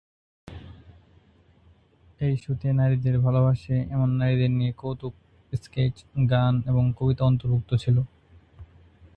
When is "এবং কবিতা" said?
6.67-7.23